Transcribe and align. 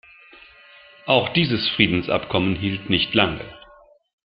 Auch 1.05 1.29
dieses 1.33 1.69
Friedensabkommen 1.75 2.55
hielt 2.55 2.89
nicht 2.89 3.13
lange. 3.13 3.45